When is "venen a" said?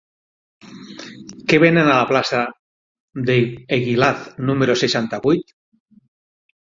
1.63-1.97